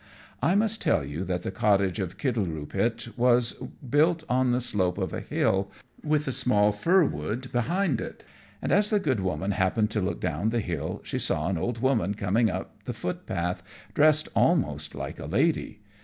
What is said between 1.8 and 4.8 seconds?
of Kittleroopit was built on the